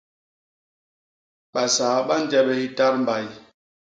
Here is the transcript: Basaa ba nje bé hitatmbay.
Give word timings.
Basaa 1.53 1.99
ba 2.07 2.15
nje 2.21 2.39
bé 2.47 2.53
hitatmbay. 2.59 3.25